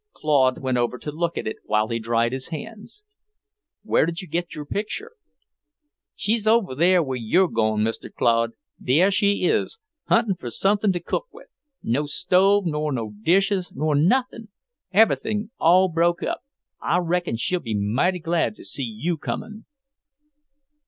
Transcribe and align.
Claude 0.13 0.57
went 0.57 0.79
over 0.79 0.97
to 0.97 1.11
look 1.11 1.37
at 1.37 1.45
it 1.45 1.57
while 1.63 1.89
he 1.89 1.99
dried 1.99 2.31
his 2.31 2.47
hands. 2.47 3.03
"Where 3.83 4.07
did 4.07 4.19
you 4.19 4.27
get 4.27 4.55
your 4.55 4.65
picture?" 4.65 5.11
"She's 6.15 6.47
over 6.47 6.73
there 6.73 7.03
where 7.03 7.19
you're 7.21 7.47
goin', 7.47 7.81
Mr. 7.81 8.11
Claude. 8.11 8.53
There 8.79 9.11
she 9.11 9.43
is, 9.45 9.77
huntin' 10.05 10.33
for 10.37 10.49
somethin' 10.49 10.91
to 10.93 10.99
cook 10.99 11.27
with; 11.31 11.55
no 11.83 12.07
stove 12.07 12.65
nor 12.65 12.91
no 12.91 13.13
dishes 13.21 13.71
nor 13.75 13.93
nothin' 13.93 14.47
everything 14.91 15.51
all 15.59 15.87
broke 15.87 16.23
up. 16.23 16.39
I 16.81 16.97
reckon 16.97 17.35
she'll 17.35 17.59
be 17.59 17.75
mighty 17.75 18.17
glad 18.17 18.55
to 18.55 18.63
see 18.63 18.81
you 18.99 19.17
comin'." 19.17 19.65